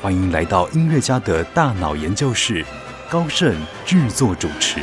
[0.00, 2.64] 欢迎来到音乐家的大脑研究室，
[3.10, 4.80] 高盛制作主持。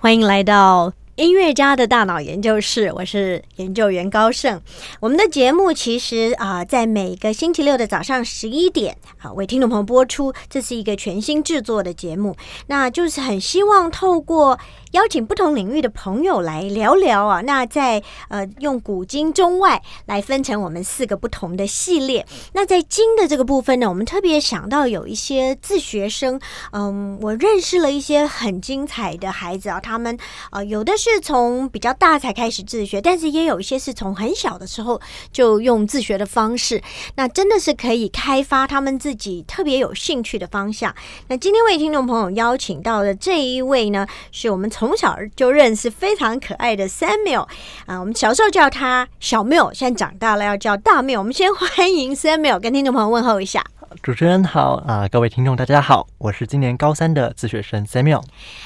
[0.00, 0.94] 欢迎来到。
[1.16, 4.60] 音乐家的大脑研究室，我是研究员高盛。
[4.98, 10.34] 我们的节目其实啊，在每个星期六的早上十一点啊，为听众朋友播出。
[10.50, 12.36] 这是一个全新制作的节目，
[12.66, 14.58] 那就是很希望透过。
[14.94, 22.24] 邀请不同领域的朋友来聊聊啊，那在呃用古今中外来分成我们四个不同的系列。
[22.52, 30.16] 那在经的这个部分呢，我们特别想到有一些自学生，嗯，我认识了一些很精彩的孩子啊，他们
[30.52, 35.00] 呃有的是从比较大才开始自学，但是也有一些是从很小的时候
[35.32, 36.80] 就用自学的方式，
[37.16, 40.94] 那真的是可以开发他们自己特别有兴趣的方向。
[41.26, 47.48] 那今天为听众朋友邀请到的这一位呢，是我们从从小就认识非常可爱的 Samuel
[47.86, 51.18] 啊，我们小时候叫他小缪，现在长大了要叫大缪。
[51.18, 53.64] 我们先欢迎 Samuel 跟听众朋友问候一下。
[54.02, 58.22] 主持人好啊，各位听众大家好，我是今年高三的自学生 Samuel。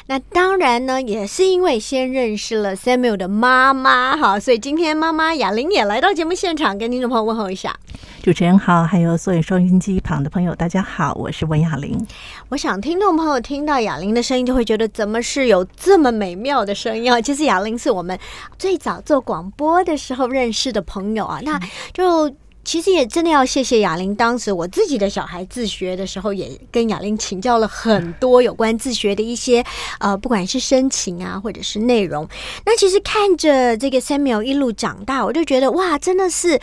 [0.07, 7.77] 那当然呢，也是因为先认识了 Samuel 的妈妈哈，所以今天妈妈雅玲也来到节目现场，跟听众朋友问候一下。
[8.23, 12.05] 主持人好，还有所有收音机旁的朋友，大家好，我是文雅玲。
[12.49, 17.21] 我想听众朋友听到雅玲的声音，就会觉得怎么是有这么美妙的声音啊？
[17.21, 18.19] 其实雅玲是我们
[18.59, 21.61] 最早做广播的时候认识的朋友啊，那
[21.93, 22.29] 就
[22.69, 24.15] 其实也真的要谢谢雅玲。
[24.15, 29.65] 当时我自己的小孩自学的时候，也跟雅玲请教了很多有关自学的一些
[30.01, 32.29] 呃，不管是申请啊，或者是内容。
[32.67, 36.61] 那其实看着这个 Samuel 一路长大，我就觉得哇，真的是。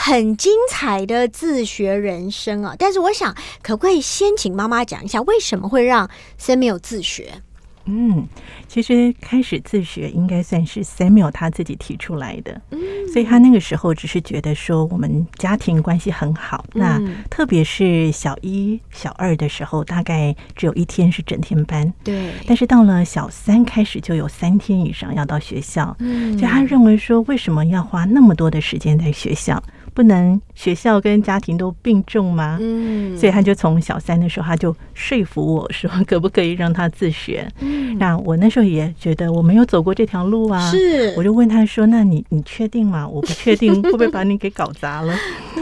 [0.00, 2.76] 很精彩的自学人生啊！
[2.78, 6.08] 但是我想，可不可以先请妈妈讲一下，为什么会让
[6.40, 7.42] Samuel 自学？
[7.88, 8.28] 嗯，
[8.66, 12.78] 其实开始自学应该算是 Samuel 他自己提出来的，嗯，
[13.12, 17.00] 所以他那个时候只是觉得说我们家庭关系很好，那
[17.30, 29.62] 特别是小一、小二的时候，大概只有一天是整天班，对，但是到了小三开始就有三天以上要到学校，嗯，所以他认为说为什么要花那么多的时间在学校？
[29.98, 32.56] 不能学校跟家庭都并重吗？
[32.60, 37.50] 嗯，所以他就从小三的时候，他就说服我说，可不可以让他自学？
[37.58, 43.08] 嗯，那我那时候也觉得我没有走过这条路啊，是，我就问他说：“那你你确定吗？
[43.08, 45.12] 我不确定 会不会把你给搞砸了。”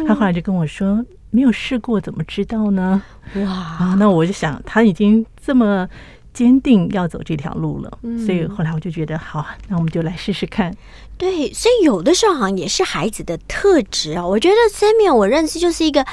[0.06, 1.02] 他后来就跟我说
[1.32, 3.02] ：“没有试过怎么知道呢？”
[3.36, 5.88] 哇，啊，那我就想他已经这么。
[6.36, 10.70] 坚定要走这条路了，所以后来我就觉得好，那我们就来试试看。
[11.16, 14.26] 对，所以有的时候好像也是孩子的特质啊。
[14.26, 16.04] 我觉得 Samuel 我认识就是一个。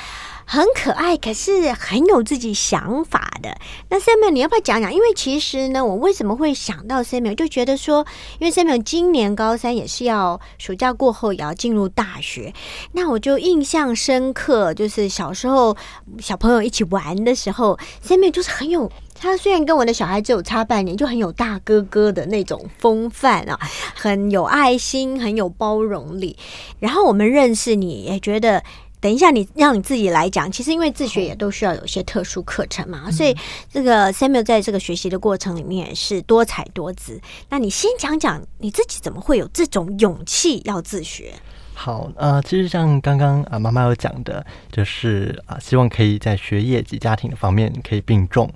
[0.45, 3.57] 很可爱，可是很有自己想法的。
[3.89, 4.93] 那 Samuel，你要不要讲讲？
[4.93, 8.05] 因为其实呢，我为什么会想到 Samuel，就觉得说，
[8.39, 12.53] 因为 Samuel 今年高三也是要暑假过后也要进入大学，
[12.91, 15.75] 那我就印象深刻，就是小时候
[16.19, 23.57] 小朋友一起玩的时候，Samuel 就是很有他虽然跟我的小孩只有差半年，就很有大哥哥的那种风范啊，
[23.95, 26.37] 很有爱心，很有包容力。
[26.79, 28.63] 然后我们认识你也觉得。
[29.03, 30.49] 等一下，你让你自己来讲。
[30.49, 33.35] 其实因为自学也都需要有一些特殊课程嘛，所以
[33.69, 37.19] 这个 Samuel 在这个学习的过程里面是多才多姿。
[37.49, 41.33] 那你先讲讲你自己怎么会有这种勇气要自学？
[41.73, 48.49] 好，呃，其实像刚刚啊妈妈有讲的，就是啊希望可以在学业及家庭的方面可以并重。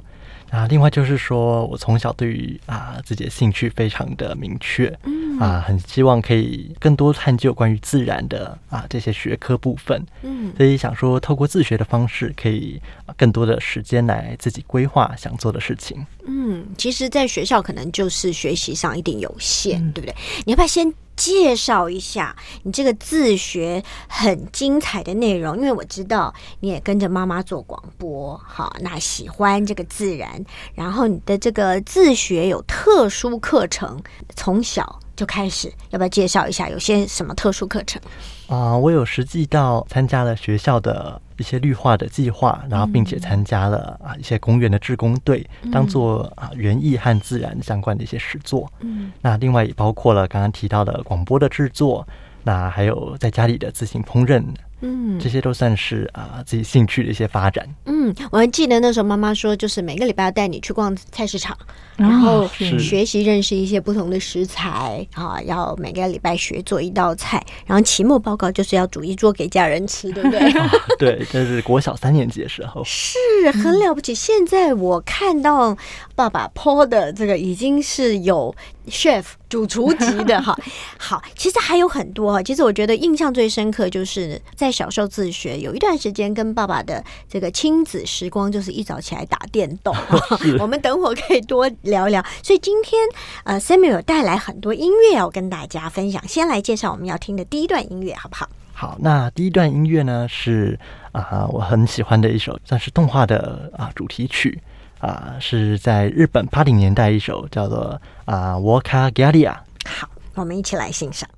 [0.50, 12.81] 啊，另外就是说，我从小对于啊自己的兴趣非常的明确，嗯啊，很希望可以更多探究关于自然的啊这些学科部分，嗯，所以想说透过自学的方式，可以
[13.18, 16.06] 更多的时间来自己规划想做的事情。
[16.25, 20.16] 嗯，其实，在学校可能就是学习上一定有限，对不对？
[20.45, 20.92] 你要不要先？
[21.18, 22.34] 介绍一下
[22.64, 34.02] 你这个自学很精彩的内容，因为我知道你也跟着妈妈做广播，好，那喜欢这个自然，然后你的这个自学有特殊课程，
[34.36, 38.00] 从小就开始，要不要介绍一下有些什么特殊课程？
[38.48, 48.72] 啊，我有实际到参加了学校的一些绿化的计划，然后并且参加了啊一些公园的志工队，当做啊园艺和自然相关的一些实作。
[48.80, 52.08] 嗯，那另外也包括了刚刚提到的广播的制作，
[52.44, 54.42] 那还有在家里的自行烹饪
[54.81, 57.68] 嗯，这些都算是啊自己兴趣的一些发展。
[57.85, 61.57] 嗯，我还记得那时候妈妈说，就是每个礼拜要带你去逛菜市场，
[61.95, 70.39] 然后学习认识一些不同的食材啊，要每个礼拜学做一道菜，然后期末报告就是要煮一桌给家人吃，对不对？
[71.00, 73.18] 对，这是国小三年级的时候，是
[73.51, 74.13] 很了不起。
[74.13, 75.75] 现在我看到
[76.18, 78.54] 爸爸 PO 的这个已经是有
[78.88, 80.58] chef 主厨级的哈。
[80.98, 82.42] 好，其实还有很多哈。
[82.42, 89.96] 其实我觉得印象最深刻就是在小时候自学，有一段时间跟爸爸的这个亲子时光，就是一早起来打电动。
[90.60, 92.25] 我们等会可以多聊聊。
[92.42, 93.00] 所以今天
[93.44, 96.28] 呃，Samuel 带来很多音乐要跟大家分享。
[96.28, 98.50] 先来介绍我们要听的第一段音乐，好不好？
[98.74, 100.80] 好，那第一段音乐呢是
[101.12, 104.60] 啊，我很喜欢的一首，算是动画的啊主题曲
[104.99, 109.51] 啊，是在日本八零年代一首叫做啊《Waka Galia》。
[109.85, 111.29] 好，我们一起来欣赏。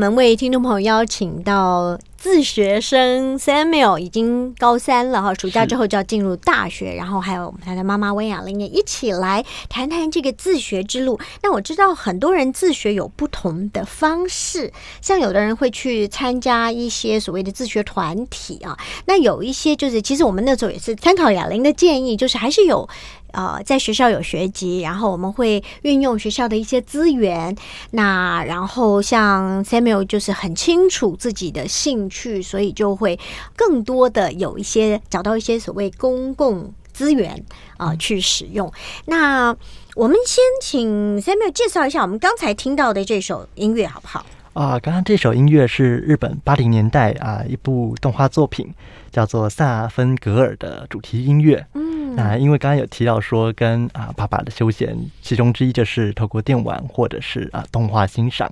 [0.00, 11.20] 们为听众朋友邀请到自学生 Samuel，已经高三了哈，暑假之后就要进入大学，然后还有我们他的妈妈温雅玲也一起来谈谈这个自学之路。
[11.42, 22.88] 那我知道很多人自学有不同的方式，像有的人会去参加一些所谓的自学团体啊，那有一些就是其实我们那时候也是参考雅玲的建议，就是还是有。
[23.32, 27.56] 呃，在学校有学籍，然后我们会运用学校的一些资源。
[27.92, 33.18] 那然后像 Samuel 就是很清楚自己的兴趣，所以就会
[33.56, 37.44] 更多的有一些找到一些所谓公共资源
[37.76, 38.72] 啊去使用。
[39.06, 39.54] 那
[39.94, 44.24] 我们先请 Samuel 介绍一下我们刚才听到的这首音乐好不好？
[44.52, 48.68] 啊，刚刚这首音乐是日本八零年代啊一部动画作品，
[49.12, 51.64] 叫做《萨芬格尔》的主题音乐。
[51.74, 58.50] 嗯，那因为刚刚有提到说，跟啊爸爸的休闲其中之一就是透过电玩或者是啊动画欣赏，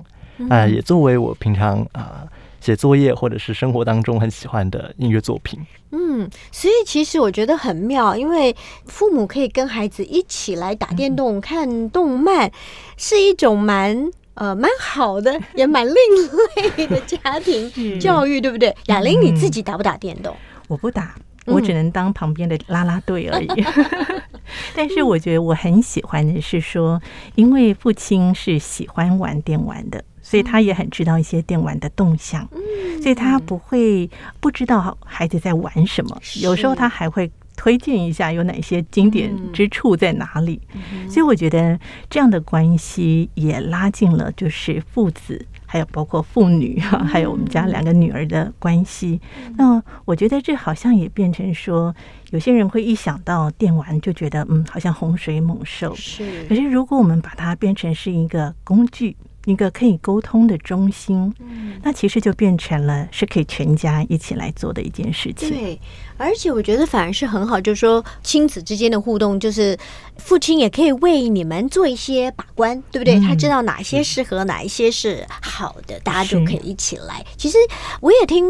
[0.48, 2.22] 啊也作为我平常啊
[2.60, 5.58] 写作业或者是生活当中很喜欢的音乐作品。
[5.90, 8.54] 嗯，所以其实我觉得很妙，因为
[8.86, 12.52] 父母可以跟孩子一起来打电动、看动漫，
[12.96, 14.08] 是一种蛮。
[14.38, 15.94] 呃，蛮好的，也蛮另
[16.76, 18.74] 类的家庭 教育，对不对？
[18.86, 20.34] 雅玲，你自己打不打电动？
[20.68, 21.14] 我不打，
[21.44, 23.48] 我只能当旁边的拉拉队而已。
[24.76, 27.02] 但是我觉得我很喜欢的是说，
[27.34, 32.48] 因为父亲是喜欢玩电玩的，所以他也很知道一些电玩的动向，
[33.02, 34.08] 所以他不会
[34.38, 36.16] 不知道孩子在玩什么。
[36.40, 37.28] 有时候他还会。
[37.58, 40.60] 推荐一下有哪些经典之处在哪里？
[41.10, 41.76] 所以我觉得
[42.08, 49.20] 这样的关系也拉近了，就是父子，还有包括父女哈，还有我们家两个女儿的关系。
[49.56, 51.92] 那我觉得这好像也变成说，
[52.30, 55.92] 有些人会一想到电玩就觉得嗯，好像洪水猛兽。
[55.96, 59.16] 是，可是如果我们把它变成是一个工具。
[59.46, 61.32] 一个可以沟通的中心，
[61.82, 65.48] 那其实就变成了是可以全家一起来做的一件事情。
[65.48, 65.80] 对，
[66.18, 69.78] 而且我觉得反而是很好，就是说亲子之间的互动，就是
[70.16, 73.18] 父亲也可以为你们做一些把关，对不对？
[73.20, 77.24] 他知道哪些适合，哪一些是好的，大家就可以一起来。
[77.36, 77.56] 其实
[78.00, 78.44] 我也听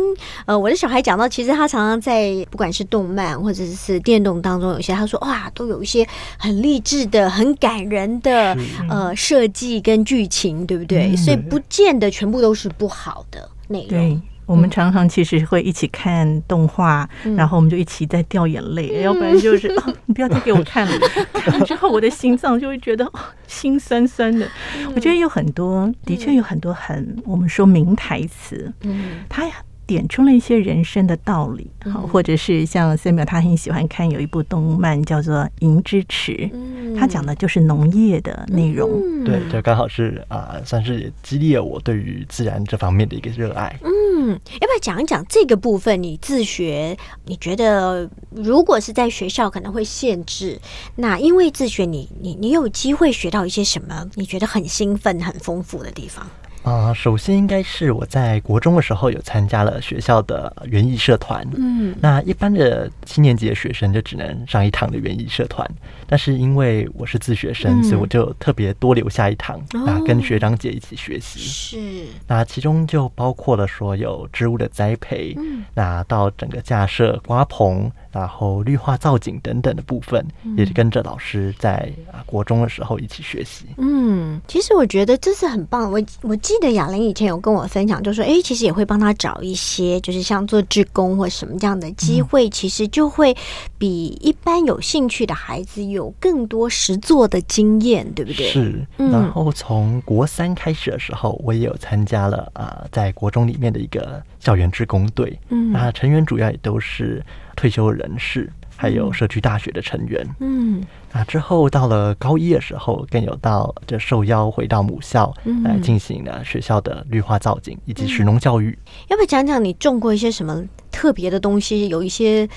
[0.47, 6.07] 呃我的小孩讲到，其实他常常在不管是动漫或者是电动当中，有些他说哇，都有一些
[6.39, 8.57] 很励志的、很感人的
[8.89, 11.09] 呃设计跟剧情，对不对？
[11.09, 14.23] 对，所以不见得全部都是不好的内容。
[14.49, 19.69] 对，我们常常其实会一起看动画，然后我们就一起在掉眼泪，要不然就是
[20.07, 20.93] 你不要再给我看了，
[21.35, 23.11] 看了之后我的心脏就会觉得
[23.47, 24.49] 心酸酸的。
[24.95, 29.47] 我觉得有很多，的确有很多很我们说名台词，嗯，他。
[29.89, 36.51] 点出了一些人生的道理，好，或者是像 Samuel 他很喜欢看有一部动漫叫做《银之匙》，
[36.97, 39.25] 他讲的就是农业的内容。
[39.25, 43.75] 对，就刚好是啊，算是激励了我对于自然这方面的一个热爱。
[43.83, 44.29] 嗯，
[44.61, 46.03] 要不要讲一讲这个部分？
[46.03, 50.61] 你自学，你觉得如果是在学校可能会限制，
[50.97, 54.07] 那因为自学，你你你有机会学到一些什么？
[54.17, 56.27] 你觉得很兴奋、很丰富的地方？
[56.69, 61.43] 啊，首先应该是我在国中的时候有参加了学校的园艺社团。
[61.57, 65.67] 嗯，那一般的七年级的学生就只能上一堂的园艺社团，
[66.07, 71.41] 但是因为我是自学生，所以我就特别多留下一堂，啊，跟学长姐一起学习。
[71.41, 77.91] 是，那其中就包括了说有植物的栽培，嗯，那到整个架设瓜棚。
[78.19, 80.25] 然后绿化造景等等的部分，
[80.57, 83.67] 也是跟着老师在啊国中的时候一起学习。
[83.77, 85.91] 嗯，其实我觉得这是很棒。
[85.91, 93.37] 我我记得雅玲以前有跟我分享，就说哎，其实也会帮他找一些，就是像做志工或什么这样的机会，其实就会
[93.79, 98.49] 比一般有兴趣的孩子有更多实做的经验，对不对？
[98.49, 98.87] 是。
[98.97, 105.39] 然后从国三开始的时候，我也有参加了啊，在国中里面的一个校园职工队。
[105.49, 107.25] 嗯，那成员主要也都是。
[107.59, 110.81] 退休人士，还有社区大学的成员，嗯，
[111.11, 118.79] 那之后到了高一的时候，更有到这受邀回到母校来进行了学校的绿化造景以及实农教育。
[119.09, 121.89] 要不要讲讲你种过一些什么特别的东西？
[121.89, 122.49] 有一些。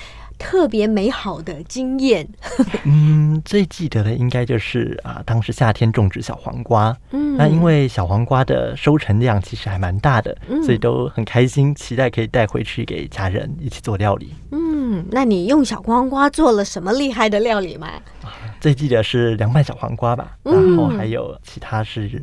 [0.42, 2.28] 特别美好的经验。
[2.84, 6.94] 嗯，最记得的应该就是啊，当时夏天种植小黄瓜。
[7.12, 14.34] 嗯，那因为小黄瓜的收成量其实还蛮大的，所以都很开心，期待可以带回去给家人一起做料理。
[14.50, 17.86] 嗯，那你用小黄瓜做了什么厉害的料理吗？
[18.24, 22.20] 啊，最记得是凉拌小黄瓜吧，然后还有其他是。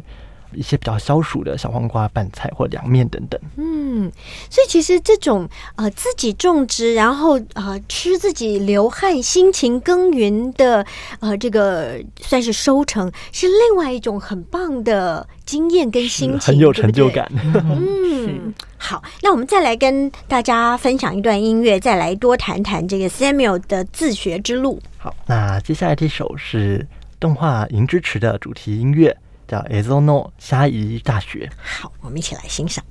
[0.54, 3.40] 一些比较消暑的小黄瓜拌菜或凉面等等。
[3.58, 4.12] 嗯，
[4.50, 10.86] 所以其实这种呃自己种植，然后呃吃自己流汗、辛勤耕耘的
[11.20, 17.32] 呃这个算是收成，是另外一种很棒的经验跟心情，很有成就感。
[17.54, 24.82] 嗯， 好，那我们再来跟大家分享一段音乐，再来多谈谈这个 Samuel 的自学之路。
[24.98, 26.88] 好，那接下来这首是
[27.20, 29.16] 动画《银之匙》的主题音乐。
[29.50, 31.50] 叫 Ezono 虾夷大学。
[31.58, 32.86] 好，我们一起来欣赏。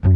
[0.00, 0.08] 好，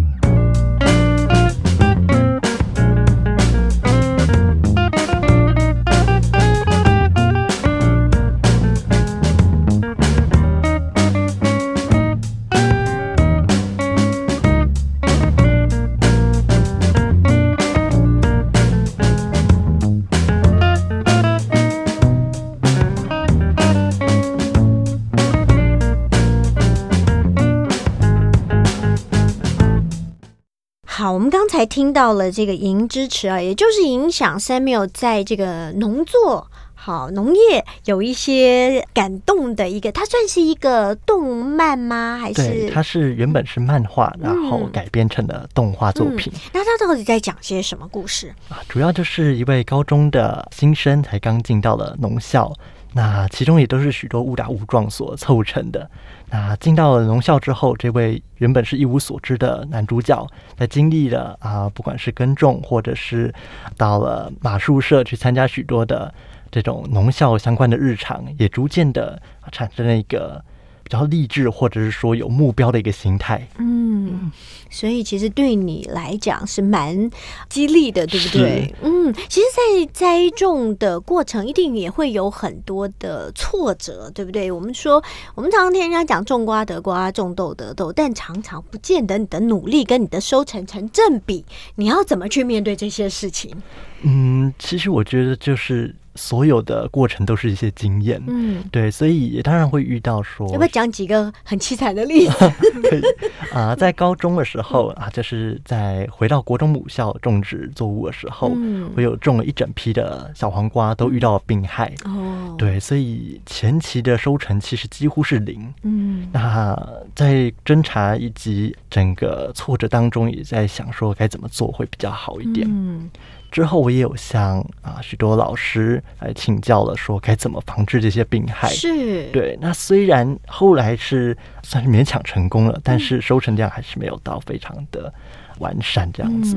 [31.29, 42.19] 们刚才听到了这个银支持啊，也就是影响 Samuel 在这个农作、好农业有一些感动的一个，它算是一个动漫吗？
[42.19, 46.33] 还是它是原本是漫画，然后改编成了动画作品。
[46.55, 48.63] 那它到底在讲些什么故事啊？
[48.67, 52.51] 主要就是一位高中的新生才刚进到了农校，
[52.93, 55.91] 那其中也都是许多误打误撞所凑成的。
[56.31, 60.27] 那进到了农校之后，这位原本是一无所知的男主角，
[60.57, 63.33] 在经历了啊，不管是耕种，或者是
[63.77, 66.13] 到了马术社去参加许多的
[66.51, 69.21] 这种农校相关的日常，也逐渐的
[69.53, 70.43] 产生了一个。
[70.89, 73.47] 比较励志，或者是说有目标的一个心态。
[73.59, 74.33] 嗯，
[74.71, 77.11] 所以其实对你来讲是蛮
[77.51, 78.75] 激励的，对不对？
[78.83, 84.51] 嗯，其实，在栽种的过程一定也会有很多的挫折，对不对？
[84.51, 85.03] 我们说，
[85.35, 91.45] 我们常常听人家讲种瓜得瓜，种豆得豆，但常常不见得你的努力跟你的收成成正比。
[91.75, 93.55] 你要怎么去面对这些事情？
[94.01, 95.95] 嗯，其实我觉得就是。
[96.19, 102.53] 所有的过程都是一些经验，嗯，对，所以也当然会遇到说，要不要讲几个很凄惨的例子？
[103.55, 108.51] 啊，在高中的时候啊，就是在回到国中母校种植作物的时候，
[108.97, 111.93] 我有种了一整批的小黄瓜，都遇到病害。
[112.05, 116.77] 哦，对，所以前期的收成其实几乎是零，嗯，那
[117.15, 123.09] 在侦查以及整个挫折当中，也在想说该怎么做会比较好一点，嗯。
[123.51, 128.69] 之后我也有向啊许多老师来请教了，说该怎么防治这些病害。
[128.69, 129.59] 是对。
[129.61, 135.13] 那虽然后来是算是勉强成功了，但是收成量还是没有到非常的
[135.59, 136.57] 完善这样子。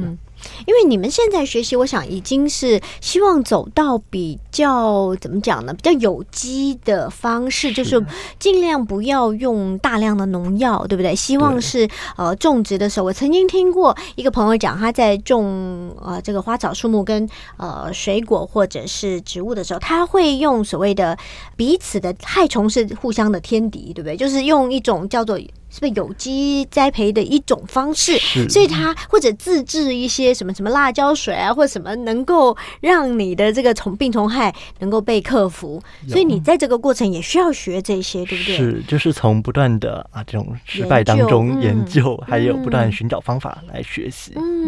[0.65, 5.73] 因为你们现在学习，我想已经是希望走到比较怎么讲呢？
[5.73, 8.03] 比较有机的方式，就是
[8.39, 11.15] 尽量不要用大量的农药，对不对？
[11.15, 21.17] 希望是呃种植的时候，我曾经听过一个朋友讲，他在种呃这个花草树木跟呃水果或者是植物的时候，他会用所谓的
[21.55, 24.17] 彼此的害虫是互相的天敌，对不对？
[24.17, 25.39] 就是用一种叫做
[25.71, 28.17] 是不是有机栽培的一种方式？
[28.49, 35.81] 所以它或者自制一些什么什么辣椒水啊，或者什么能够让你的这个虫病虫害能够被克服。
[36.07, 38.57] 所以你在这个过程也需要学这些，对不对？
[38.57, 44.33] 是，就是从不断的啊这种失败当中研究，还有不断寻找方法来学习。
[44.35, 44.60] 嗯，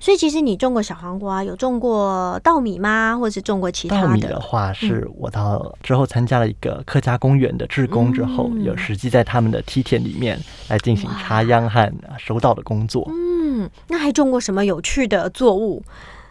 [0.00, 3.16] 所以其实你种过小黄瓜，有种过稻米吗？
[3.18, 4.02] 或者是种过其他的？
[4.02, 10.38] 稻米的话，是我到之后参加了一个客家公园的志工之后，有实际在他们的梯田里面
[10.68, 13.08] 来进行插秧和收稻的工作。
[13.10, 15.82] 嗯，那还种过什么有趣的作物？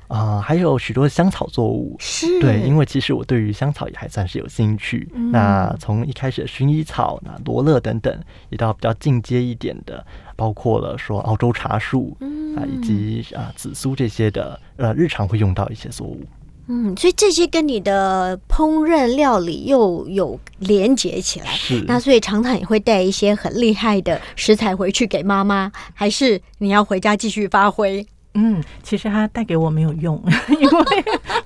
[0.10, 5.10] 啊，还有许多香草作物，是对，因为其实我对于香草也还算是有兴趣。
[5.31, 8.15] 那从一开始的薰衣草、那罗勒等等，
[8.50, 12.15] 也到比较进阶一点的，包括了说澳洲茶树
[12.55, 16.21] 啊，以及啊紫苏这些的，呃，日常会用到一些作物。
[16.67, 21.47] 嗯，所以这些跟你的烹饪料理又有连结起来。
[21.47, 28.07] 是，那所以常常也会带一些很厉害的食材回去给妈妈，还是你要回家继续发挥？
[28.35, 30.21] 嗯，其实他带给我没有用，
[30.59, 30.85] 因为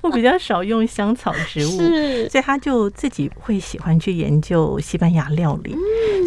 [0.00, 1.78] 我比较少用香草植物，
[2.30, 5.76] 所以他就自己会喜欢去研究西班牙料理，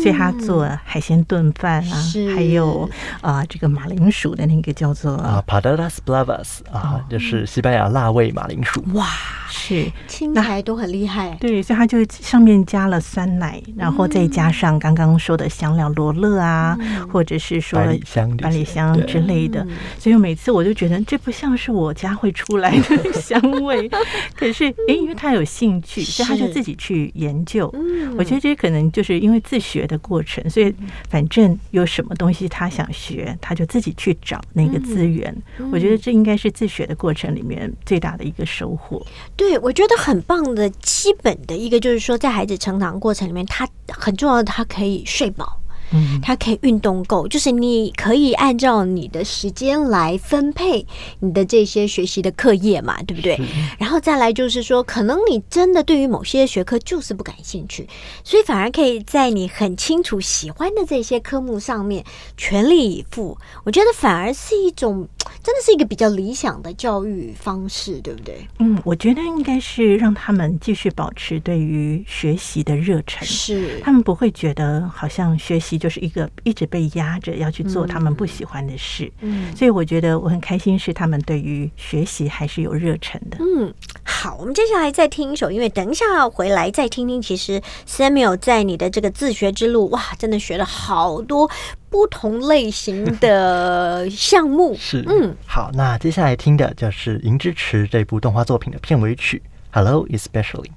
[0.03, 1.97] 所以他做海鲜炖饭啊，
[2.35, 2.87] 还有
[3.21, 8.83] 啊这个马铃薯的那个叫做啊 patatas bravas 啊，就是西班牙辣味马铃薯。
[8.93, 9.07] 哇，
[9.49, 11.35] 是听起来都很厉害。
[11.39, 16.77] 对，所以他就上面加了酸奶，然后再加上刚刚说的香料罗勒啊，
[17.11, 19.65] 或者是说百里香、百里香之类的，
[19.97, 20.50] 所以每次。
[20.51, 23.89] 我就觉得这不像是我家会出来的 香味，
[24.35, 27.73] 可是诶，因为他有兴趣，所以他就自己去研究。
[28.17, 30.73] 我觉得这可能就是因为自学的过程，所以
[31.09, 35.35] 反正有什么东西他想学，他就自己去找那个资源。
[35.71, 39.05] 我觉得这应该是自学的过程里面最大的一个收获。
[39.35, 45.60] 对，我觉得很棒的基本的一个就是说，在孩子成长过程里面，他很重要的，他可以睡饱。
[45.93, 50.85] 嗯，它可以运动够，就是你可以按照你的时间来分配
[51.19, 53.39] 你的这些学习的课业嘛，对不对？
[53.77, 57.87] 然后再来就是说，可能你真的对于某些学科就是不感兴趣，
[58.23, 62.05] 所以反而可以在你很清楚喜欢的这些科目上面
[62.37, 63.37] 全力以赴。
[63.65, 65.05] 我觉得反而是一种，
[65.43, 68.47] 真的是一个比较理想的教育方式，对不对？
[68.59, 75.80] 嗯，我觉得应该是让他们继续保持对于学习的热忱，是他们不会觉得好像学习。
[75.81, 83.37] 就是一个一直被压着要去做他们不喜欢的事，嗯，所以我觉得我很开心，是他们对于学习还是有热忱的。
[83.39, 87.19] 嗯，好，我们接下来再听一首，因为等一下要回来再听听。
[87.19, 91.49] 其实 Samuel 在你的这个自学之路，哇，真的学了好多
[91.89, 94.75] 不同类型的项目。
[94.79, 99.41] 是，嗯，好，那接下来听的就是《银之池》这部动画作品的片尾曲
[99.71, 100.69] 《Hello Especially》。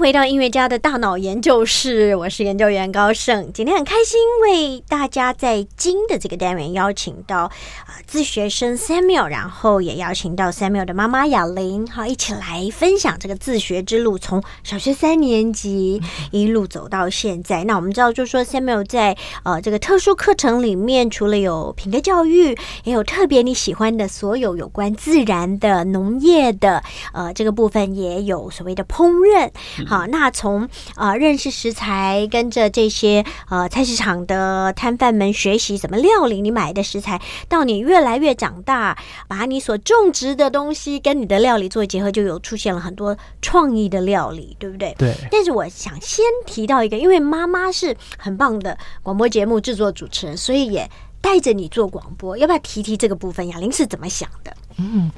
[0.00, 3.52] 回到音乐家的大脑研究室，我是研究员高盛。
[3.52, 17.64] 今天很开心为大家在金的这个单元邀请到啊自学生 Samuel，然后也邀请到 Samuel 的妈妈雅玲，好一起来分享这个自学之路，从小学三年级一路走到现在。
[17.64, 26.82] 那我们知道，就是说 Samuel 在呃这个特殊课程里面，除了有品格教育，也有特别你喜欢的所有有关自然的、农业的
[27.12, 29.50] 呃这个部分，也有所谓的烹饪。
[29.90, 38.96] 好，那从呃认识食材，跟着这些呃菜市场的摊贩们学习怎么料理你买的食材，到你越来越长大，
[39.28, 44.94] 把你所种植的东西跟你的料理做结合，就有出现了很多创意的料理，对不对？
[44.98, 45.14] 对。
[45.30, 50.88] 但是我想先提到一个，因为妈妈是很棒的广播节目制作主持人，所以也
[51.20, 53.46] 带着你做广播，要不要提提这个部分？
[53.48, 54.54] 雅玲是怎么想的？
[54.94, 55.10] 嗯，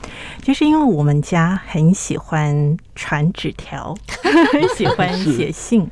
[0.43, 3.97] 就是因为我们家很喜欢传纸条，
[4.53, 5.89] 很喜欢写信，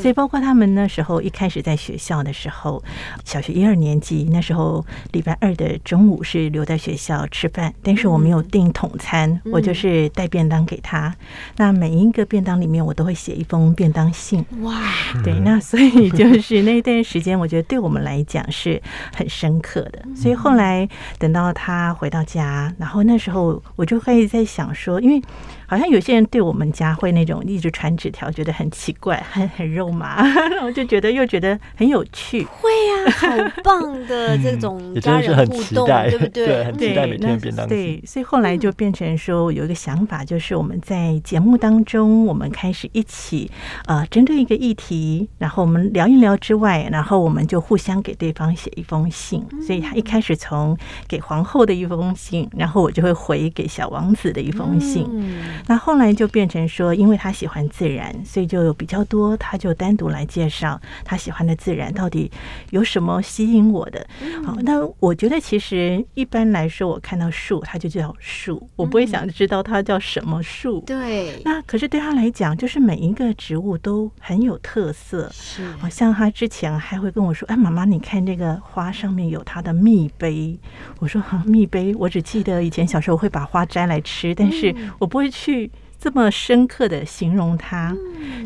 [0.00, 2.82] 所以包括他们那时候一开始在学校的时候，
[3.24, 11.14] 小学一二年级那时候，礼拜二的中午是留在学校吃饭，但是我没有订统餐，我就是带便当给他。
[11.56, 14.44] 那每一个便当里面，我都会写一封便当信。
[14.60, 14.78] 哇，
[15.24, 18.82] 对，那所以就是那段时间，我觉得对我们来讲是
[19.14, 20.02] 很深刻的。
[20.14, 23.05] 所以后来等到他回到家，然后。
[23.06, 25.22] 那时候我就会在想说，因为。
[25.68, 30.22] 好像有些人对我们家会那种一直传纸条，觉得很奇怪，很很肉麻，
[30.54, 32.44] 然后就觉得又觉得很有趣。
[32.44, 32.70] 会
[33.04, 36.46] 啊，好棒的 这种家人互动，对不 对？
[36.46, 37.66] 对，很期待每天便当。
[37.66, 43.50] 对，所以后来就变成说有一个想法，就是我们在节目当中，我们开始一起
[43.86, 49.44] 呃针对一个议题，然后我们聊一聊之外，然后我们就互相给对方写一封信。
[49.66, 55.06] 所以他一开始从给皇后的一封信，然后我就会回给小王子的一封信。
[55.12, 62.30] 嗯那后来就变成说，因为他喜欢自然，所以就有比较多，他就单独来介绍他喜欢的自然到底
[62.70, 64.06] 有什么吸引我的。
[64.42, 70.80] 好，那我觉得其实一般来说，我看到树，它就叫树，我不会想知道它叫什么树。
[70.86, 71.38] 对。
[71.44, 75.28] 那可是对他来讲，就是每一个植物都很有特色。
[75.32, 75.66] 是。
[75.78, 80.58] 好像他之前还会跟我说：“哎，妈妈，你看这个花上面有它的蜜杯。”
[80.98, 87.88] 我说：“哈，蜜杯，我只记得以前小时候会把花摘来吃，但是我不会去。”这么深刻的形容它，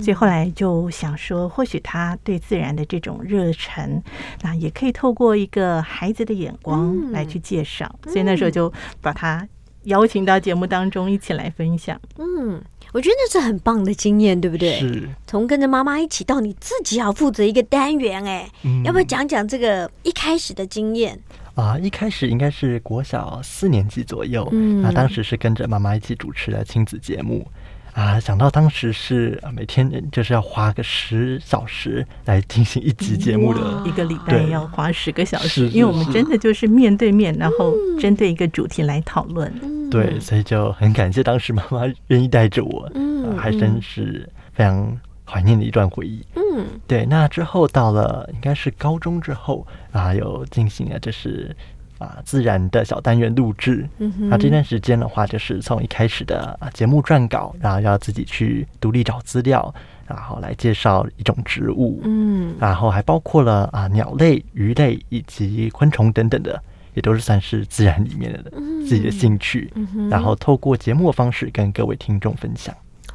[0.00, 4.00] 所以后来就想说，或许他对自然的这种热忱，
[4.42, 7.92] 那也可以透过一个孩子的眼光来去介绍。
[8.04, 9.46] 所以那时候就把他
[9.84, 12.00] 邀请到节目当中一起来分享。
[12.18, 12.60] 嗯，
[12.92, 14.78] 我觉得那是很棒的经验，对不对？
[14.78, 15.08] 是。
[15.26, 18.50] 从跟着妈妈一起到你自己要负责一个单元，哎，
[18.84, 21.18] 要不要讲讲这个一开始的经验？
[21.54, 27.46] 啊，一开始应该是国小四年级左右，嗯，那当时是跟着妈妈一起主持的亲子节目，
[27.92, 39.52] 啊，想到当时是每天就是要花个十小时来进行一集节目的，一个礼拜要花十个小时，因为我们真的就是面对面，然后针对一个主题来讨论，
[39.90, 44.98] 对，所以就很感谢当时妈妈愿意带着我，嗯，还真是非常。
[45.32, 46.26] 怀念的一段回忆。
[46.34, 47.06] 嗯，对。
[47.06, 51.56] 那之后到了应该是高中之后啊，有进行了就是
[52.00, 53.88] 啊自然的小单元录制。
[53.98, 54.28] 嗯哼。
[54.28, 59.72] 那这段时间的话，就是从一开始的啊节目撰稿，然后要自己去独立找资料，
[60.08, 62.00] 然后来介绍一种植物。
[62.02, 62.56] 嗯。
[62.58, 66.60] 然后还包括了啊鸟类、鱼类以及昆虫等等的，
[66.94, 68.50] 也都是算是自然里面的
[68.88, 69.70] 自己的兴趣。
[69.76, 72.74] 嗯然后透过节目的方式跟各位听众分享。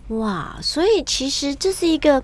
[0.09, 2.23] 哇，所以其实这是一个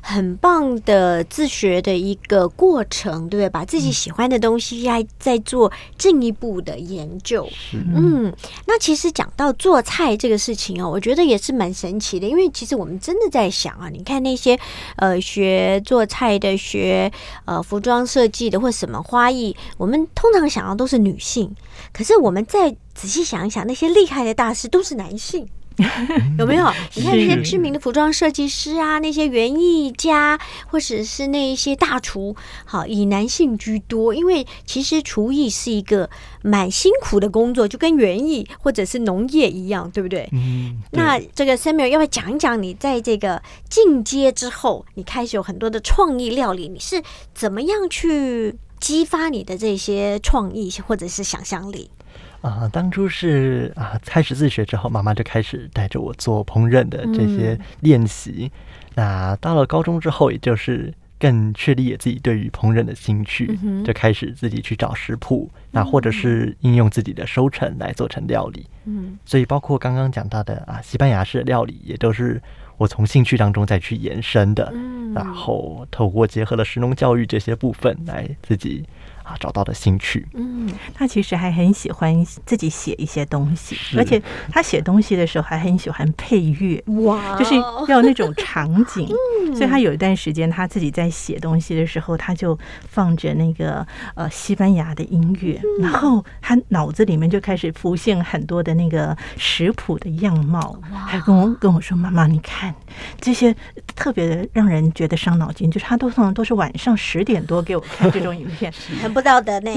[0.00, 3.50] 很棒的自学的一个过程，对不对？
[3.50, 7.46] 把自己喜欢的东西还在做进一步的研究。
[7.74, 8.32] 嗯，
[8.66, 14.58] 那其实讲到做菜这个事情哦，我觉得也是蛮神奇的，因为其实我们真的在想啊，你看那些
[14.96, 17.12] 呃学做菜的、学
[17.44, 21.54] 呃服装设计的或什么花艺，我们通常想到都是女性，
[21.92, 25.46] 可是我们再仔细想一想，那些厉害的大师都是男性。
[26.38, 26.70] 有没有？
[26.94, 34.14] 你看那些知名的服装设计师啊，那些园艺家，或者是那一些大厨，好，以男性居多。
[34.14, 36.08] 因为其实厨艺是一个
[36.42, 40.28] 蛮辛苦的工作，就跟园艺或者是农业一样，对不对？
[40.32, 40.80] 嗯。
[40.92, 47.02] 那这个 Samuel 要不要讲一讲你在这个进阶之后，你开始有很多的创意料理，你是
[47.34, 51.90] 怎么样去激发你的这些创意或者是想象力？
[52.40, 58.50] 啊，当初是啊，开始自学之后，妈妈就开始带着我做烹饪的这些练习。
[58.94, 68.66] 那到了高中之后，也就是更确立自己对于烹饪的兴趣，就开始自己去找食谱，那或者是应用自己的收成来做成料理。
[68.84, 72.40] 嗯，所以包括刚刚讲到的啊，西班牙式的料理，也都是
[72.76, 74.70] 我从兴趣当中再去延伸的。
[74.72, 78.84] 嗯，然后透过结合了食农教育这些部分来自己。
[79.28, 80.26] 啊，找到的兴趣。
[80.32, 86.82] 嗯，他其实还很喜欢自己写一些东西，而且他写东西的时候还很喜欢配乐。
[87.04, 87.54] 哇，就是
[87.88, 89.08] 要那种场景。
[89.54, 102.74] 所以他有一段时间他自己在写东西的时候，他就放着那个呃西班牙的音乐，然后他脑子里面就开始浮现很多的那个食谱的样貌，还跟我跟我说：“妈妈，你看
[103.20, 103.54] 这些
[103.94, 108.72] 特别的让人觉得伤脑筋。”就是他都通常都是晚上十点多给我看这种影片。
[109.18, 109.70] 不道德呢？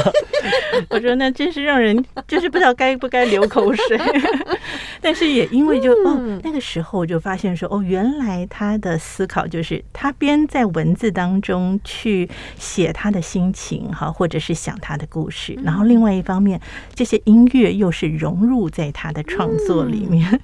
[0.90, 3.98] 我说那真是让人就是不知道该不该流口水。
[5.00, 16.60] 但是也因为就哦那个时候我就发现说哦原来他的思考就是他边在文字当中去写他的心情哈，或者是想他的故事，然后另外一方面
[16.94, 20.38] 这些音乐又是融入在他的创作里面。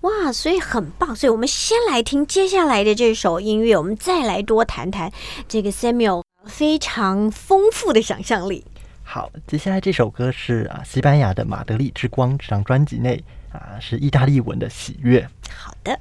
[0.00, 1.14] 哇，所以很棒。
[1.14, 5.12] 所以我们先来听接下来的这首音乐，我们再来多谈谈
[5.46, 6.23] 这个 Samuel。
[6.46, 8.64] 非常丰富的想象力。
[9.02, 15.28] 好，接下来这首歌是啊，西班牙的《马德里之光》这张专辑内啊，是意大利文的喜悦。
[15.50, 15.98] 好的。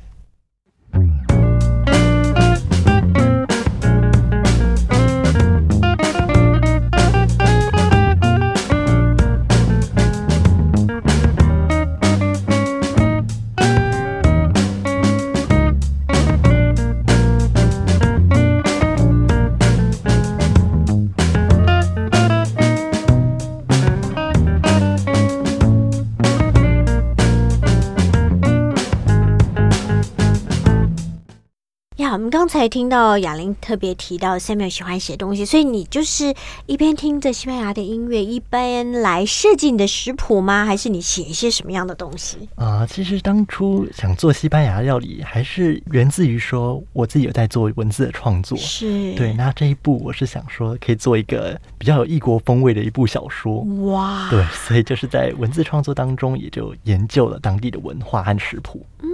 [32.33, 36.33] 刚才听到雅玲特别提到 Samuel 喜欢写东西，所以你就是
[36.65, 40.65] 一边听着西班牙的音乐，一边来设计你的食谱吗？
[40.65, 42.49] 还是你写一些什么样的东西？
[42.55, 48.57] 啊，其实当初想做西班牙料理，还是源自于说我自己有在做文字的创作。
[48.57, 53.59] 是对，那这一部我是想说可以做一个比较有异国风味的一部小说。
[53.91, 58.83] 哇，对，所以就是在文字创作当中，也就研究了当地的文化和食谱。
[59.03, 59.07] 嗯，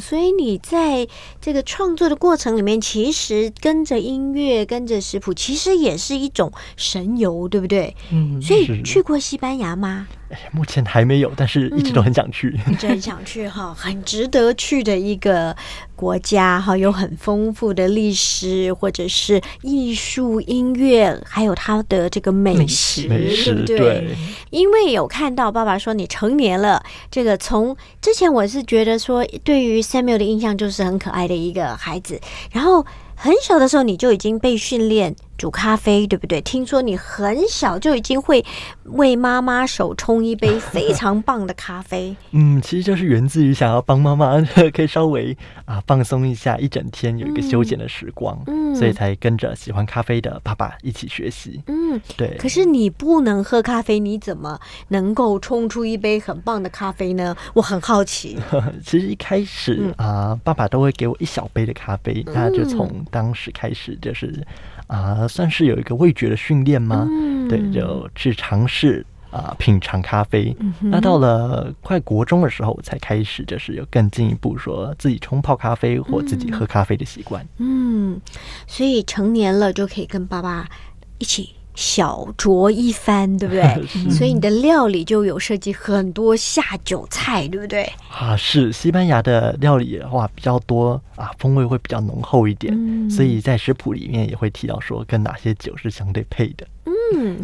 [0.00, 1.06] 所以你在
[1.40, 7.96] 这个创作的过程里面，其实跟着音乐、跟着食谱，其实也是一种神游，对不对？
[8.12, 10.08] 嗯，所以去过西班牙吗？
[10.30, 12.54] 哎目前还没有，但是一直都很想去。
[12.70, 15.56] 一直很想去哈，很值得去的一个
[15.98, 23.78] 国家哈，有很丰富的历史或者是艺术、音乐，还有它的这个美食，美食对不对？
[23.78, 24.16] 对，
[24.50, 26.80] 因为有看到爸爸说你成年了，
[27.10, 32.20] 这个从之前我是觉得说对于 Samuel 的印象就是很可爱的一个孩子，
[32.52, 36.40] 然后很小的时候你就已经被训练煮咖啡，对不对？
[36.42, 38.44] 听说你很小就已经会
[38.84, 44.38] 为妈妈手冲一杯非常棒的咖啡， 嗯，其实就是源自于想要帮妈妈
[44.74, 51.62] 可以稍微啊放松一下，一整天有一个休闲的时光，嗯所以才跟着喜欢咖啡的爸爸一起学习。
[51.68, 52.00] 嗯。
[52.16, 57.36] 对，可是你不能喝咖啡，你怎么能够冲出一杯很棒的咖啡呢？
[57.54, 58.36] 我很好奇。
[58.84, 64.44] 其实一开始嗯啊、爸爸都会给我一小杯的咖啡，那就从当时开始就是
[64.86, 67.06] 啊、算是有一个味觉的训练吗？
[67.10, 70.56] 嗯对，就去尝试啊、品尝咖啡。
[70.60, 77.46] 嗯那到了快国中的时候，我才开始就是有更进一步说自己冲泡咖啡或自己喝咖啡的习惯。
[77.58, 78.20] 嗯，
[78.66, 80.66] 所以成年了就可以跟爸爸
[81.18, 83.86] 一起小酌一番，对不对？
[84.10, 87.88] 所以你的料理就有涉及很多下酒菜，对不对？
[88.10, 96.92] 啊，是西班牙的料理的话比较多啊，风味会比较浓厚一点，嗯所以在食谱里面也会提到说跟哪些酒是相对配的，嗯，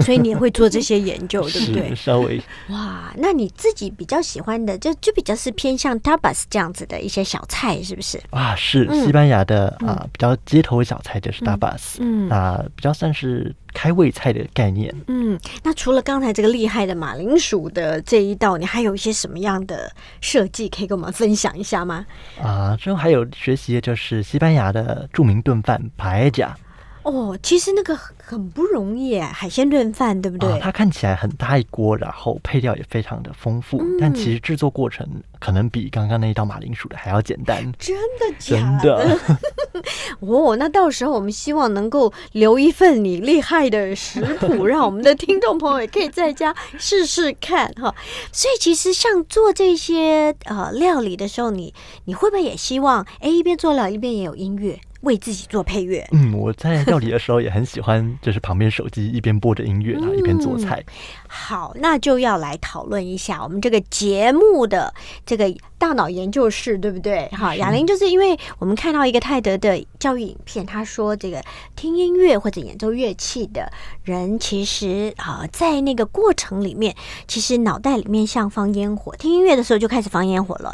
[0.01, 1.95] 所以你也会做这些研究， 对不对？
[1.95, 8.21] 稍微哇，那你自己比较喜欢的，就就比较是偏向 tapas 这样子的一些小菜，是不是？
[8.31, 14.95] 啊，是嗯西班牙的、啊比较街头小菜就是 tapas，嗯那比较算是开胃菜的概念。
[15.09, 22.05] 嗯，那除了刚才这个厉害的马铃薯的这一道，你还有一些什么样的设计可以跟我们分享一下吗？
[22.41, 26.53] 啊，之后还有学习的就是西班牙的著名炖饭 paella，
[27.05, 30.51] 哦，其实那个很很不容易耶，海鲜炖饭，对不对？
[30.53, 35.07] 啊，它看起来很大一锅，然后配料也非常的丰富，嗯但其实制作过程
[35.39, 37.63] 可能比刚刚那一道马铃薯的还要简单。
[37.79, 39.19] 真的假真的，
[40.21, 47.95] 哦，那到时候我们希望能够留一份你厉害的食谱，让我们的听众朋友也可以在家试试看哈。
[48.33, 51.75] 所以其实像做这些呃料理的时候，你
[52.07, 56.07] 你会不会也希望哎一边做料一边也有音乐，为自己做配乐？
[56.13, 60.85] 嗯，我在料理的时候也很喜欢，就是旁边手机一边播着音乐，然后一边做菜。
[61.29, 64.93] 好，那就要来讨论一下我们这个节目的
[65.25, 67.29] 这个大脑研究室，对不对？
[67.33, 71.43] 哈，雅玲就是因为我们看到一个泰德的教育影片，他说这个
[71.77, 73.71] 听音乐或者演奏乐器的
[74.05, 76.95] 人，其实啊、在那个过程里面，
[77.27, 80.73] 其实脑袋里面像放烟火，听音乐的时候就开始放烟火了。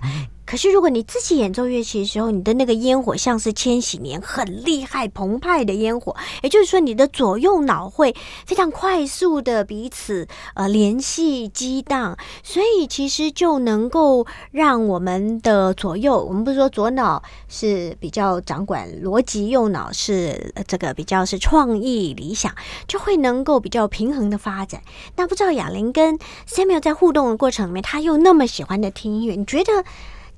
[0.50, 8.12] 可是，如果你自己演奏乐器的时候，你的那个烟火像是千禧年很厉害、澎湃的烟火，也就是说，你的左右脑会
[8.44, 22.52] 非常快速的彼此呃联系激荡，所以其实就能够让我们的左右，我们不是说左脑是比较掌管逻辑，右脑是这个比较是创意理想，
[22.88, 24.82] 就会能够比较平衡的发展。
[25.14, 29.84] 那不知道雅玲跟 Samuel 在互动的过程里面，他又那么喜欢的听音乐，你觉得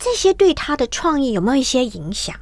[0.03, 2.35] 这些对他的创意有没有一些影响？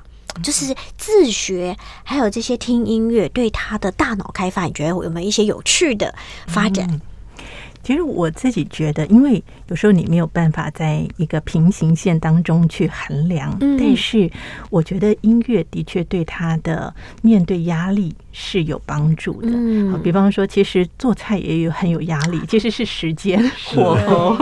[0.42, 6.14] 就是自学，还有这些听音乐对他的大脑开发，你觉得有没有一些有趣的
[6.46, 7.00] 发展？
[7.82, 14.30] 其实我自己觉得，因为有时候你没有办法在一个平行线当中去衡量，嗯但是
[14.68, 19.48] 我觉得音乐的确对他的面对压力是有帮助的。
[19.50, 20.00] 嗯。
[20.02, 23.94] 比方说，其实做菜也有很有压力，其实是时间火。
[24.06, 24.36] 候，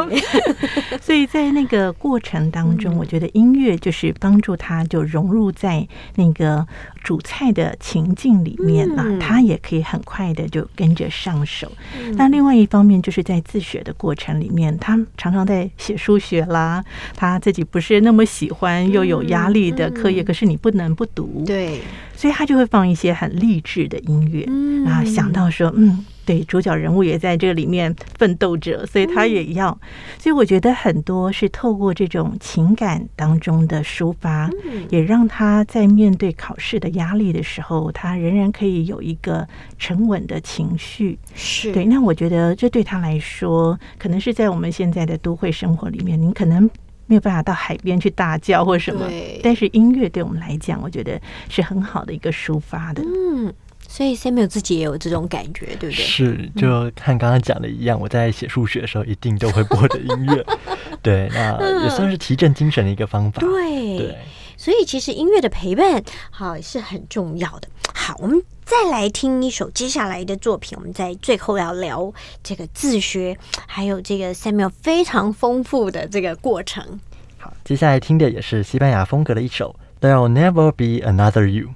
[1.00, 6.66] 所以在那个过程当中，我觉得音乐就是帮助他就融入在那个
[7.02, 9.18] 煮菜的情境里面啊，嗯。
[9.18, 11.70] 他也可以很快的就跟着上手。
[12.14, 16.84] 那另外一方面，就是在自学的过程里面，他常常在写数学啦，
[17.16, 21.80] 他自己不是那么喜欢又有压力的课业，可是你不能不读，，对，
[22.18, 26.04] 所以他就会放一些很励志的音乐，嗯然后想到说，嗯。
[26.26, 29.70] 对，主角人物也在这里面奋斗着，所以他也要。
[30.18, 34.50] 所以我觉得很多是透过这种情感当中的抒发，
[34.90, 41.18] 也让他在面对考试的压力的时候，他仍然可以有一个沉稳的情绪。
[41.34, 46.68] 是对，那我觉得这对他来说，可能是在我们现在的都会生活里面，您可能
[47.08, 49.10] 没有办法到海边去大叫或什么，
[49.42, 53.02] 但是音乐对我们来讲，我觉得是很好的一个抒发的。
[53.02, 53.52] 嗯。
[53.90, 56.04] 所以 Samuel 自己也有这种感觉，对不对？
[56.04, 60.44] 是，就看刚刚讲的一样，我在写数学的时候一定都会播的音乐，
[61.00, 63.40] 对，那也算是提振精神的一个方法。
[63.40, 64.18] 对，对，
[64.58, 67.68] 所以其实音乐的陪伴，好是很重要的。
[67.94, 68.38] 好，我们
[68.68, 73.34] 再来听一首接下来的作品，我们在最后要聊这个自学，
[73.66, 77.00] 还有这个 Samuel 非常丰富的这个过程。
[77.38, 79.74] 好，接下来听的也是西班牙风格的一首
[80.06, 81.68] 《There'll Never Be Another You》。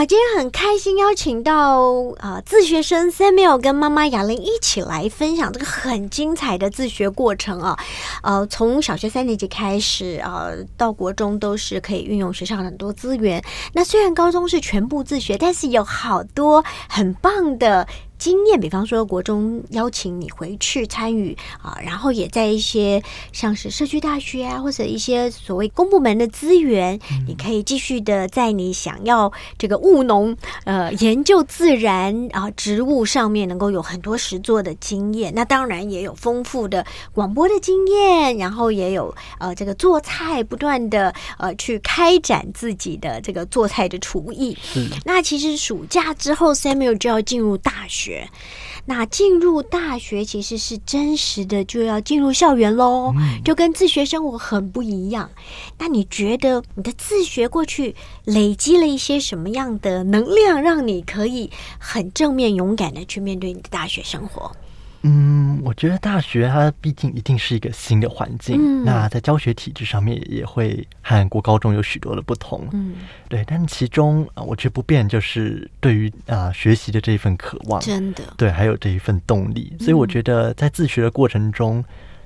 [0.00, 1.82] 哇，今天很开心邀请到
[2.20, 7.78] 啊自学生 Samuel 跟妈妈雅玲一起来分享这个很精彩的自学过程啊，
[8.22, 13.44] 呃，从小学三年级开始啊，到国中都是可以运用学校很多资源。
[13.74, 17.86] 那虽然高中是全部自学，但是有好多很棒的。
[18.20, 23.02] 经验，比方说国中邀请你回去参与啊，然后也在一些
[23.32, 35.32] 像是社区大学啊，或者一些所谓公部门的资源，你可以继续的在你想要这个务农呃研究自然啊植物上面能够有很多实作的经验。
[35.34, 44.54] 那当然也有丰富的广播的经验，然后也有呃这个做菜不断的呃去开展自己的这个做菜的厨艺。
[45.06, 48.09] 那其实暑假之后，Samuel 就要进入大学。
[48.10, 48.28] 学，
[48.86, 55.30] 那进入大学其实是真实的，就要进入校园喽，就跟自学生活很不一样。
[55.78, 57.94] 那你觉得你的自学过去
[58.24, 64.50] 累积了一些什么样的能量，让你可以很正面、勇敢的去面对你的大学生活？
[65.02, 72.68] 嗯，我觉得大学它毕竟一定是一个新的环境，那在教学体制上面也会和国高中有许多的不同。
[72.72, 72.96] 嗯，
[73.28, 78.22] 对，但其中啊，我觉得不变就是对于啊学习的这一份渴望，真的。
[78.36, 79.72] 对，还有这一份动力。
[79.80, 81.82] 所以我觉得在自学的过程中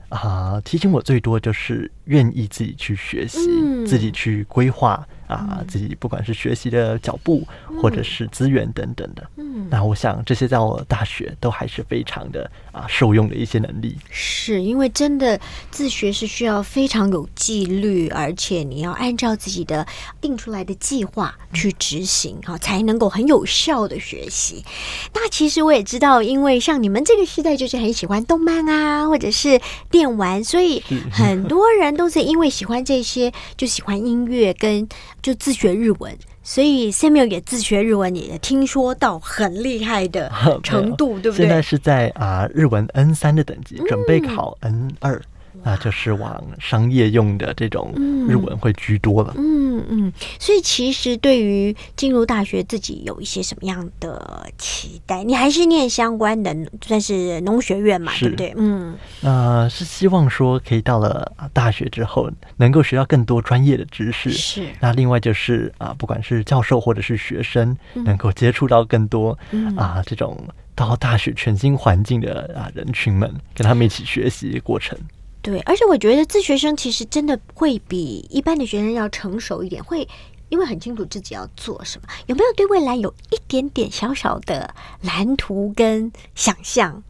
[0.09, 3.39] 啊，提醒我最多就是愿意自己去学习，
[3.87, 5.07] 自己去规划。
[5.27, 7.49] 啊，自己不管是学习的脚步，
[7.81, 13.97] 或者是资源等等的，嗯，那我想这些在我大学都还是非常的啊受用的一些能力。
[14.11, 19.87] 是因为真的自学是需要非常有纪律，而且你要按照自己的
[20.21, 24.65] 定出来的计划去执行，哈，才能够很有效的学习。
[25.15, 29.61] 那其实我也知道，因为像你们这个时代就是很喜欢动漫啊，或者是
[29.91, 34.87] 电玩，所以很多人都是因为喜欢这些，就喜欢音乐跟。
[35.23, 40.31] 就自学日文，所以 Samuel 也自学日文，也听说到很厉害的
[40.63, 41.47] 程度，对不对？
[41.47, 45.21] 现在是在啊日文 N 三的等级，准备考 N 二。
[45.63, 47.95] 那就是往商业用的这种
[48.29, 49.33] 日文会居多了。
[49.39, 55.23] 嗯嗯，所以其实对于进入大学，自己有一些什么样的期待？
[55.23, 58.53] 你还是念相关的，算是农学院嘛，对不对？
[58.57, 64.33] 嗯，呃，是希望说可以到了大学之后，能够学到更多专业的知识。
[64.33, 64.67] 是。
[64.81, 69.39] 那另外就是啊，不管是教授或者是学生，能够接触到更多
[69.77, 70.37] 啊这种
[70.75, 74.99] 到大学全新环境的啊人群们，跟他们一起学习过程。
[75.43, 80.09] 对，而且我觉得自学生其实真的会比一般的学生要成熟一点，会
[80.49, 82.09] 因为很清楚自己要做什么。
[82.27, 87.03] 有没有对未来有一点点小小的蓝图跟想象？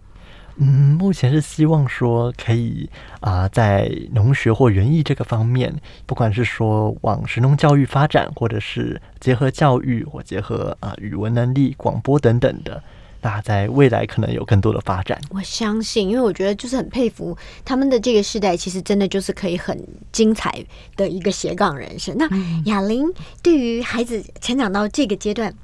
[0.56, 2.88] 嗯，目前是希望说可以
[3.20, 5.74] 啊，在农学或园艺这个方面，
[6.06, 12.82] 不管是说往神农教育发展，或者是结合教育或结合啊语文能力、广播等等的。
[13.24, 17.34] 那在未来可能有更多的发展，我相信，因为我觉得就是很佩服
[17.64, 19.82] 他们的这个时代，其实真的就是可以很
[20.12, 20.62] 精彩
[20.94, 22.14] 的一个斜杠人生。
[22.18, 22.28] 那
[22.66, 23.10] 雅玲
[23.42, 25.54] 对于孩子成长到这个阶段，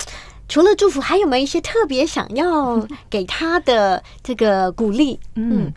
[0.49, 5.21] 除了祝福，还有没有一些特别想要给他的这个鼓励？
[5.35, 5.71] 嗯，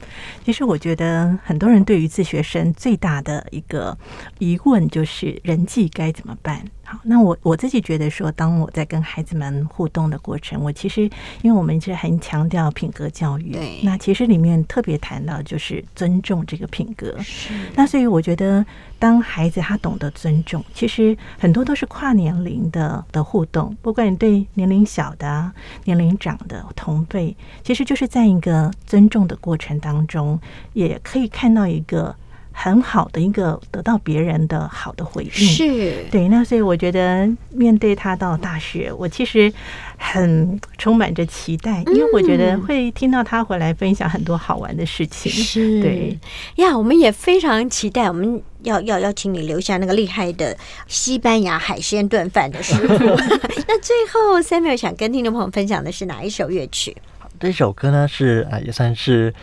[0.45, 3.97] 其实我觉得很多人对于自学生最大的一个
[4.39, 6.65] 疑问就是人际该怎么办。
[6.93, 11.01] 好，那我我自己觉得说，当我在跟孩子们互动的过程，我其实
[11.41, 17.19] 因为我们一直很强调品格教育，对，那其实里面特别谈到就是尊重这个品格。
[17.23, 18.63] 是那所以我觉得，
[18.99, 25.51] 当孩子他懂得尊重，其实很多都是跨年龄的的互动，不管你对年龄小的、
[25.85, 30.39] 年龄长的同辈，其实就是在一个尊重的过程当中，
[30.73, 32.15] 也可以看到一个。
[32.55, 36.29] 很好的一个得到别人的好的回应，是对。
[36.29, 39.51] 那所以我觉得面对他到大学，我其实
[39.97, 45.31] 很充满着期待，因为我觉得会听到他回来分享很多好玩的事情。
[45.31, 46.17] 是，对
[46.57, 48.07] 呀，我们也非常期待。
[48.07, 50.55] 我们要要邀请你留下那个厉害的
[50.87, 53.03] 西班牙海鲜炖饭的师傅。
[53.67, 56.95] 那最后，Samuel 想跟听众朋友分享的是哪一首乐曲？
[57.39, 59.33] 这首歌呢是啊，也算是。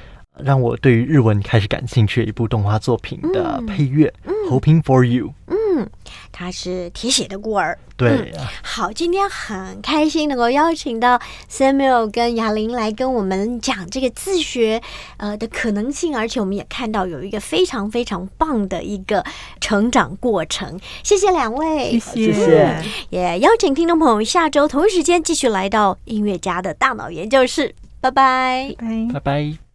[0.44, 5.32] 让我对于日文开始感兴趣的一部动画作品的配乐嗯，Hoping for You。
[5.46, 5.88] 嗯，
[6.30, 7.78] 他是铁血的孤儿。
[7.96, 8.32] 对，
[8.62, 11.20] 好，今天很开心能够邀请到
[11.50, 14.80] Samuel 跟雅玲来跟我们讲这个自学
[15.18, 19.24] 呃的可能性，而且我们也看到有一个非常非常棒的一个
[19.60, 20.80] 成长过程。
[21.02, 22.82] 谢谢两位，谢谢。
[23.10, 27.74] 也邀请听众朋友下周同一时间继续来到音乐家的大脑研究室。
[28.00, 29.69] 拜拜，拜拜拜。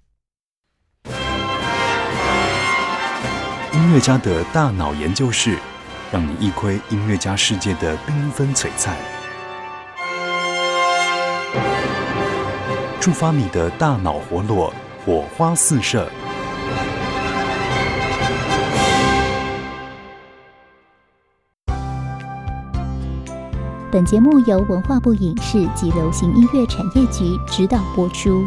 [3.86, 5.60] 音乐家的大脑研究室，
[6.12, 8.96] 让你一窥音乐家世界的缤纷璀璨，
[13.00, 14.74] 触发你的大脑活络，
[15.06, 16.10] 火花四射。
[23.92, 28.44] 本节目由文化部影视及流行音乐产业局指导播出。